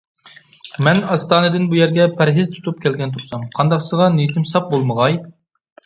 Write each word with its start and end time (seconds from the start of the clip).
مەن 0.87 1.01
ئاستانىدىن 1.15 1.67
بۇ 1.75 1.79
يەرگە 1.81 2.09
پەرھىز 2.23 2.55
تۇتۇپ 2.55 2.83
كەلگەن 2.87 3.17
تۇرسام، 3.19 3.47
قانداقسىغا 3.61 4.13
نىيىتىم 4.19 4.53
ساپ 4.57 4.77
بولمىغاي؟ 4.77 5.25